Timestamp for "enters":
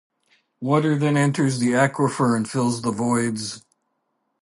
1.15-1.59